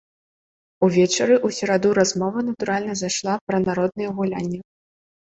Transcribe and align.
Увечары 0.85 1.33
ў 1.33 1.47
сераду 1.57 1.91
размова, 1.99 2.39
натуральна, 2.47 2.95
зайшла 3.01 3.35
пра 3.51 3.57
народныя 3.67 4.09
гулянні. 4.21 4.59